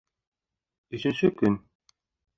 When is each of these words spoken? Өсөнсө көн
Өсөнсө 0.99 1.33
көн 1.43 1.61